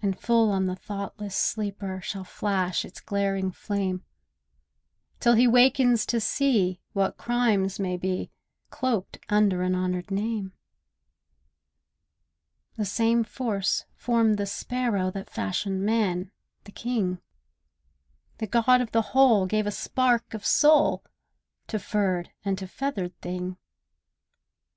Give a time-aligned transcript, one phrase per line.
[0.00, 4.04] And full on the thoughtless sleeper Shall flash its glaring flame,
[5.18, 8.30] Till he wakens to see what crimes may be
[8.70, 10.52] Cloaked under an honoured name.
[12.76, 16.30] The same Force formed the sparrow That fashioned man,
[16.62, 17.18] the king;
[18.36, 21.02] The God of the Whole gave a spark of soul
[21.66, 23.56] To furred and to feathered thing.